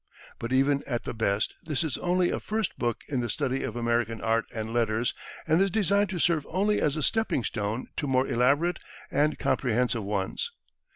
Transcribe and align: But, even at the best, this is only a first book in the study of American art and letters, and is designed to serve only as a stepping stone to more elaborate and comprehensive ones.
But, 0.39 0.51
even 0.51 0.81
at 0.87 1.03
the 1.03 1.13
best, 1.13 1.53
this 1.63 1.83
is 1.83 1.95
only 1.99 2.31
a 2.31 2.39
first 2.39 2.75
book 2.79 3.03
in 3.07 3.19
the 3.19 3.29
study 3.29 3.61
of 3.61 3.75
American 3.75 4.19
art 4.19 4.45
and 4.51 4.73
letters, 4.73 5.13
and 5.45 5.61
is 5.61 5.69
designed 5.69 6.09
to 6.09 6.17
serve 6.17 6.47
only 6.49 6.81
as 6.81 6.95
a 6.95 7.03
stepping 7.03 7.43
stone 7.43 7.85
to 7.97 8.07
more 8.07 8.25
elaborate 8.27 8.79
and 9.11 9.37
comprehensive 9.37 10.03
ones. 10.03 10.49